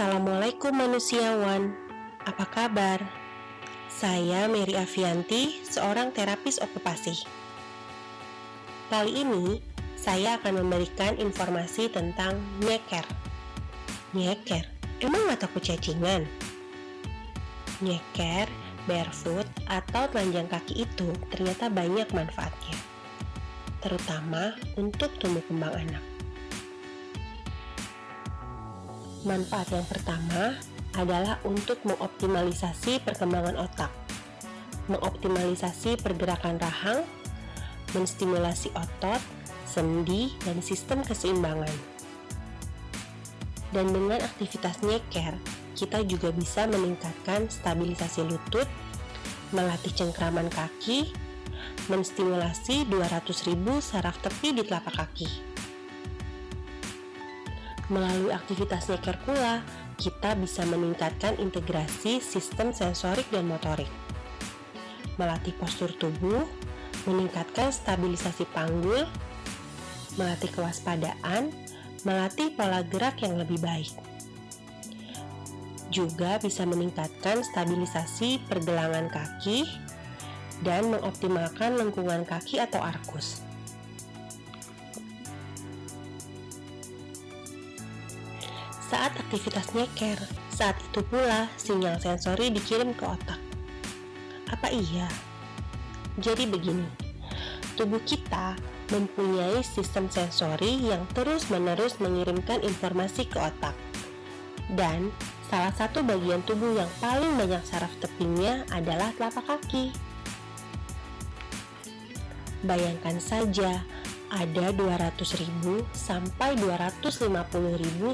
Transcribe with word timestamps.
Assalamualaikum 0.00 0.72
manusiawan, 0.72 1.76
apa 2.24 2.48
kabar? 2.48 3.04
Saya 3.92 4.48
Mary 4.48 4.72
Avianti, 4.72 5.60
seorang 5.60 6.08
terapis 6.16 6.56
okupasi. 6.56 7.20
Kali 8.88 9.12
ini, 9.12 9.60
saya 10.00 10.40
akan 10.40 10.64
memberikan 10.64 11.20
informasi 11.20 11.92
tentang 11.92 12.40
nyeker. 12.64 13.04
Nyeker, 14.16 14.64
emang 15.04 15.36
gak 15.36 15.44
takut 15.44 15.68
cacingan? 15.68 16.24
Nyeker, 17.84 18.48
barefoot, 18.88 19.44
atau 19.68 20.08
telanjang 20.08 20.48
kaki 20.48 20.88
itu 20.88 21.12
ternyata 21.28 21.68
banyak 21.68 22.08
manfaatnya, 22.16 22.76
terutama 23.84 24.56
untuk 24.80 25.12
tumbuh 25.20 25.44
kembang 25.44 25.76
anak. 25.76 26.09
Manfaat 29.20 29.68
yang 29.68 29.84
pertama 29.84 30.56
adalah 30.96 31.36
untuk 31.44 31.76
mengoptimalisasi 31.84 33.04
perkembangan 33.04 33.52
otak, 33.60 33.92
mengoptimalisasi 34.88 36.00
pergerakan 36.00 36.56
rahang, 36.56 37.04
menstimulasi 37.92 38.72
otot, 38.72 39.20
sendi, 39.68 40.32
dan 40.40 40.64
sistem 40.64 41.04
keseimbangan. 41.04 41.68
Dan 43.76 43.92
dengan 43.92 44.24
aktivitas 44.24 44.80
nyeker, 44.80 45.36
kita 45.76 46.00
juga 46.08 46.32
bisa 46.32 46.64
meningkatkan 46.64 47.44
stabilisasi 47.52 48.24
lutut, 48.24 48.64
melatih 49.52 49.92
cengkraman 49.92 50.48
kaki, 50.48 51.12
menstimulasi 51.92 52.88
200.000 52.88 53.52
saraf 53.84 54.16
tepi 54.24 54.56
di 54.56 54.64
telapak 54.64 54.96
kaki 54.96 55.49
Melalui 57.90 58.30
aktivitas 58.30 58.86
nyeker 58.86 59.18
pula, 59.26 59.66
kita 59.98 60.38
bisa 60.38 60.62
meningkatkan 60.62 61.34
integrasi 61.42 62.22
sistem 62.22 62.70
sensorik 62.70 63.26
dan 63.34 63.50
motorik. 63.50 63.90
Melatih 65.18 65.50
postur 65.58 65.90
tubuh, 65.98 66.46
meningkatkan 67.10 67.74
stabilisasi 67.74 68.46
panggul, 68.54 69.10
melatih 70.14 70.54
kewaspadaan, 70.54 71.50
melatih 72.06 72.54
pola 72.54 72.86
gerak 72.86 73.18
yang 73.26 73.34
lebih 73.34 73.58
baik. 73.58 73.90
Juga 75.90 76.38
bisa 76.38 76.62
meningkatkan 76.62 77.42
stabilisasi 77.42 78.46
pergelangan 78.46 79.10
kaki 79.10 79.66
dan 80.62 80.86
mengoptimalkan 80.94 81.74
lengkungan 81.74 82.22
kaki 82.22 82.62
atau 82.62 82.78
arkus. 82.78 83.49
Saat 88.90 89.14
aktivitas 89.14 89.70
nyeker. 89.70 90.18
Saat 90.50 90.74
itu 90.82 91.00
pula 91.06 91.46
sinyal 91.54 92.02
sensori 92.02 92.50
dikirim 92.50 92.90
ke 92.90 93.06
otak. 93.06 93.38
Apa 94.50 94.66
iya? 94.74 95.06
Jadi 96.18 96.50
begini, 96.50 96.90
tubuh 97.78 98.02
kita 98.02 98.58
mempunyai 98.90 99.62
sistem 99.62 100.10
sensori 100.10 100.90
yang 100.90 101.06
terus-menerus 101.14 102.02
mengirimkan 102.02 102.58
informasi 102.66 103.30
ke 103.30 103.38
otak. 103.38 103.78
Dan 104.74 105.14
salah 105.46 105.70
satu 105.70 106.02
bagian 106.02 106.42
tubuh 106.42 106.74
yang 106.74 106.90
paling 106.98 107.38
banyak 107.38 107.62
saraf 107.62 107.94
tepinya 108.02 108.66
adalah 108.74 109.14
telapak 109.14 109.46
kaki. 109.46 109.94
Bayangkan 112.66 113.22
saja, 113.22 113.86
ada 114.30 114.70
200.000 114.70 115.42
sampai 115.90 116.54
250.000 116.54 117.42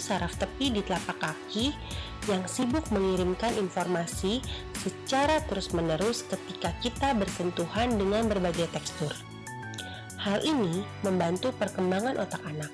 saraf 0.00 0.32
tepi 0.40 0.72
di 0.72 0.80
telapak 0.80 1.20
kaki 1.20 1.76
yang 2.26 2.42
sibuk 2.48 2.88
mengirimkan 2.88 3.52
informasi 3.60 4.40
secara 4.80 5.44
terus-menerus 5.44 6.24
ketika 6.24 6.72
kita 6.80 7.12
bersentuhan 7.12 8.00
dengan 8.00 8.26
berbagai 8.26 8.66
tekstur. 8.72 9.12
Hal 10.16 10.42
ini 10.42 10.82
membantu 11.04 11.52
perkembangan 11.54 12.18
otak 12.18 12.42
anak. 12.48 12.72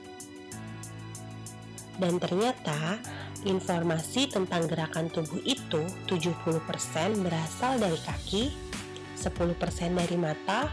Dan 2.00 2.16
ternyata, 2.16 2.96
informasi 3.44 4.30
tentang 4.32 4.64
gerakan 4.70 5.12
tubuh 5.12 5.42
itu 5.44 5.84
70% 6.08 7.20
berasal 7.20 7.76
dari 7.76 7.98
kaki, 8.00 8.44
10% 9.20 10.00
dari 10.00 10.16
mata, 10.16 10.72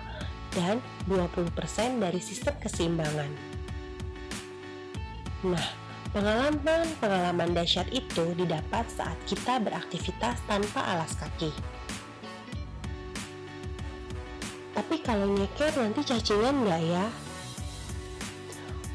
dan 0.55 0.81
20% 1.09 1.53
dari 2.01 2.19
sistem 2.21 2.55
keseimbangan. 2.61 3.31
Nah, 5.45 5.67
pengalaman-pengalaman 6.11 7.55
dahsyat 7.55 7.87
itu 7.93 8.33
didapat 8.35 8.85
saat 8.91 9.15
kita 9.29 9.61
beraktivitas 9.61 10.41
tanpa 10.49 10.83
alas 10.83 11.15
kaki. 11.15 11.53
Tapi 14.75 14.95
kalau 15.03 15.31
nyeker 15.35 15.75
nanti 15.75 16.01
cacingan 16.07 16.65
nggak 16.65 16.81
ya? 16.87 17.05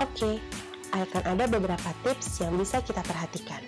Oke, 0.00 0.42
akan 0.94 1.22
ada 1.26 1.44
beberapa 1.46 1.90
tips 2.02 2.42
yang 2.42 2.54
bisa 2.58 2.82
kita 2.82 3.02
perhatikan. 3.02 3.62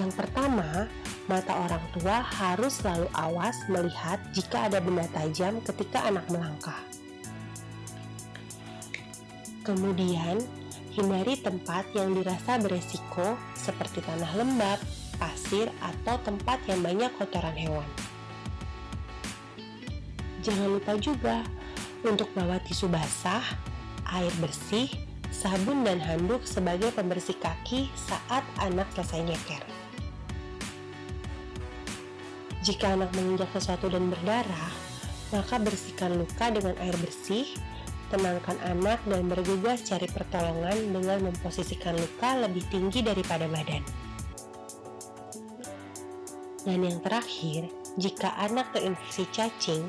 Yang 0.00 0.12
pertama, 0.16 0.88
mata 1.28 1.52
orang 1.52 1.84
tua 1.92 2.24
harus 2.24 2.80
selalu 2.80 3.08
awas 3.12 3.56
melihat 3.68 4.16
jika 4.32 4.72
ada 4.72 4.80
benda 4.80 5.04
tajam 5.12 5.60
ketika 5.60 6.08
anak 6.08 6.24
melangkah. 6.32 6.80
Kemudian, 9.62 10.42
hindari 10.96 11.38
tempat 11.38 11.86
yang 11.94 12.16
dirasa 12.16 12.58
beresiko 12.58 13.38
seperti 13.54 14.02
tanah 14.02 14.32
lembab, 14.34 14.80
pasir, 15.20 15.70
atau 15.78 16.18
tempat 16.24 16.58
yang 16.66 16.82
banyak 16.82 17.12
kotoran 17.20 17.54
hewan. 17.54 17.86
Jangan 20.42 20.68
lupa 20.74 20.98
juga 20.98 21.46
untuk 22.02 22.26
bawa 22.34 22.58
tisu 22.66 22.90
basah, 22.90 23.44
air 24.10 24.34
bersih, 24.42 24.90
sabun 25.30 25.86
dan 25.86 26.02
handuk 26.02 26.42
sebagai 26.42 26.90
pembersih 26.90 27.38
kaki 27.38 27.86
saat 27.94 28.42
anak 28.58 28.90
selesai 28.98 29.22
nyeker. 29.22 29.81
Jika 32.62 32.94
anak 32.94 33.10
menginjak 33.18 33.50
sesuatu 33.50 33.90
dan 33.90 34.06
berdarah, 34.06 34.72
maka 35.34 35.58
bersihkan 35.58 36.14
luka 36.14 36.46
dengan 36.54 36.78
air 36.78 36.94
bersih 37.02 37.58
tenangkan 38.12 38.60
anak 38.62 39.00
dan 39.08 39.24
bergegas 39.26 39.88
cari 39.88 40.04
pertolongan 40.06 40.92
dengan 40.92 41.18
memposisikan 41.32 41.96
luka 41.96 42.38
lebih 42.44 42.62
tinggi 42.68 43.00
daripada 43.00 43.48
badan. 43.48 43.80
Dan 46.62 46.86
yang 46.86 47.02
terakhir, 47.02 47.66
jika 47.98 48.30
anak 48.38 48.70
terinfeksi 48.70 49.26
cacing, 49.34 49.82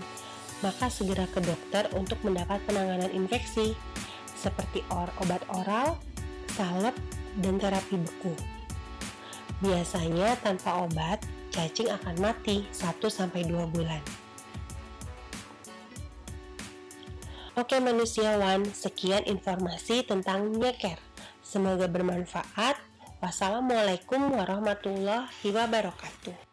maka 0.65 0.89
segera 0.89 1.27
ke 1.29 1.43
dokter 1.43 1.85
untuk 1.93 2.17
mendapat 2.25 2.57
penanganan 2.65 3.11
infeksi 3.13 3.77
seperti 4.33 4.81
or 4.89 5.11
obat 5.21 5.43
oral, 5.51 5.99
salep, 6.55 6.95
dan 7.43 7.61
terapi 7.61 7.99
beku. 7.99 8.33
Biasanya 9.61 10.39
tanpa 10.41 10.87
obat, 10.87 11.21
cacing 11.53 11.93
akan 11.93 12.17
mati 12.17 12.65
1-2 12.73 13.53
bulan. 13.69 14.01
Oke 17.53 17.77
manusiawan, 17.77 18.65
sekian 18.73 19.21
informasi 19.29 20.01
tentang 20.01 20.49
nyeker. 20.57 20.97
Semoga 21.45 21.85
bermanfaat. 21.85 22.81
Wassalamualaikum 23.21 24.33
warahmatullahi 24.33 25.47
wabarakatuh. 25.53 26.52